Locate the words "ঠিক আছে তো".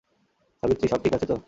1.03-1.35